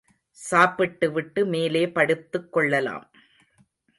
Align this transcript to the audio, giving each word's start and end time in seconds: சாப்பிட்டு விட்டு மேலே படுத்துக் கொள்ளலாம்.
சாப்பிட்டு 0.31 1.11
விட்டு 1.11 1.45
மேலே 1.45 1.91
படுத்துக் 1.91 2.53
கொள்ளலாம். 2.53 3.11